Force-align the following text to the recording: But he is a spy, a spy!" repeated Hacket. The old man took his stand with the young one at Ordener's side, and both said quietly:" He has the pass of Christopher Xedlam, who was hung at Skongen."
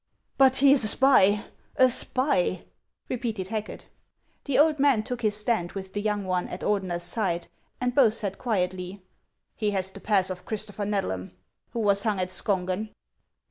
But 0.35 0.57
he 0.57 0.71
is 0.73 0.83
a 0.83 0.87
spy, 0.87 1.45
a 1.75 1.87
spy!" 1.87 2.63
repeated 3.07 3.49
Hacket. 3.49 3.85
The 4.45 4.57
old 4.57 4.79
man 4.79 5.03
took 5.03 5.21
his 5.21 5.37
stand 5.37 5.73
with 5.73 5.93
the 5.93 6.01
young 6.01 6.25
one 6.25 6.47
at 6.47 6.61
Ordener's 6.63 7.03
side, 7.03 7.47
and 7.79 7.93
both 7.93 8.15
said 8.15 8.39
quietly:" 8.39 9.03
He 9.63 9.69
has 9.69 9.91
the 9.91 10.01
pass 10.01 10.31
of 10.31 10.43
Christopher 10.43 10.85
Xedlam, 10.87 11.33
who 11.69 11.81
was 11.81 12.01
hung 12.01 12.19
at 12.19 12.31
Skongen." 12.31 12.89